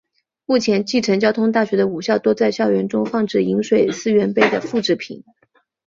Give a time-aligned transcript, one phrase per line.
[0.47, 5.23] 目前继承交通大学的五校多在校园中放置饮水思源碑的复制品。